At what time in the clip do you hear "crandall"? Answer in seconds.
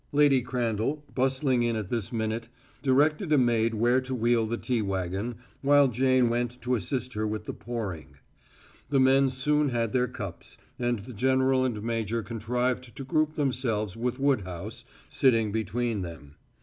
0.41-1.05